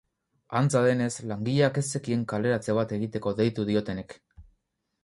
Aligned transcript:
Antza 0.59 0.79
denez, 0.87 1.09
langileak 1.33 1.77
ez 1.83 1.85
zekien 1.99 2.25
kaleratze 2.33 2.77
bat 2.81 2.99
egiteko 2.99 3.37
deitu 3.43 3.69
diotenik. 3.71 4.19